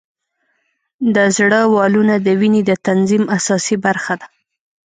د 1.15 1.17
زړه 1.37 1.59
والونه 1.75 2.13
د 2.25 2.27
وینې 2.39 2.61
د 2.69 2.71
تنظیم 2.87 3.23
اساسي 3.37 3.75
برخه 3.85 4.13
ده. 4.21 4.27